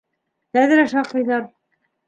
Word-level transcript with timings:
Тәҙрә 0.57 0.87
шаҡыйҙар. 0.95 1.47